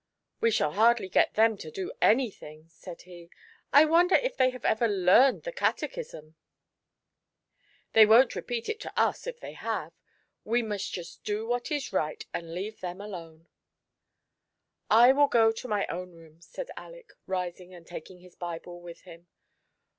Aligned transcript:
*'We 0.39 0.49
shall 0.49 0.71
hardly 0.71 1.07
get 1.07 1.35
them 1.35 1.55
to 1.59 1.69
do 1.69 1.91
anything," 2.01 2.65
said 2.69 3.03
he. 3.03 3.29
I 3.71 3.85
wonder 3.85 4.15
if 4.15 4.35
they 4.35 4.49
have 4.49 4.65
ever 4.65 4.87
learned 4.87 5.43
the 5.43 5.51
Catechism?"" 5.51 6.33
They 7.93 8.07
won't 8.07 8.33
repeat 8.35 8.67
it 8.67 8.79
to 8.79 8.99
us, 8.99 9.27
if 9.27 9.39
they 9.39 9.53
have. 9.53 9.93
We 10.43 10.63
must 10.63 10.91
just 10.91 11.23
do 11.23 11.45
what 11.47 11.71
is 11.71 11.93
right, 11.93 12.25
and 12.33 12.51
leave 12.55 12.79
them 12.81 12.99
alone." 12.99 13.45
I 14.89 15.11
will 15.11 15.27
go 15.27 15.51
to 15.51 15.67
my 15.67 15.85
own 15.85 16.13
room," 16.13 16.41
said 16.41 16.71
Aleck, 16.75 17.13
rising 17.27 17.71
and 17.75 17.85
taking 17.85 18.21
his 18.21 18.33
Bible 18.35 18.81
with 18.81 19.01
him. 19.01 19.27